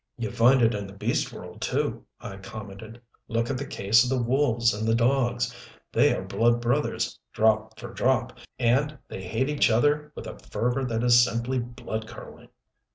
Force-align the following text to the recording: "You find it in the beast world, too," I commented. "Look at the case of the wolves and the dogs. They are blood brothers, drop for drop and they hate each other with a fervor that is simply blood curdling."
"You 0.17 0.31
find 0.31 0.63
it 0.63 0.73
in 0.73 0.87
the 0.87 0.93
beast 0.93 1.31
world, 1.31 1.61
too," 1.61 2.03
I 2.19 2.37
commented. 2.37 2.99
"Look 3.27 3.51
at 3.51 3.57
the 3.59 3.67
case 3.67 4.03
of 4.03 4.09
the 4.09 4.19
wolves 4.19 4.73
and 4.73 4.87
the 4.87 4.95
dogs. 4.95 5.53
They 5.91 6.11
are 6.15 6.23
blood 6.23 6.59
brothers, 6.59 7.19
drop 7.33 7.77
for 7.79 7.93
drop 7.93 8.39
and 8.57 8.97
they 9.09 9.21
hate 9.21 9.47
each 9.47 9.69
other 9.69 10.11
with 10.15 10.25
a 10.25 10.39
fervor 10.39 10.85
that 10.85 11.03
is 11.03 11.23
simply 11.23 11.59
blood 11.59 12.07
curdling." 12.07 12.49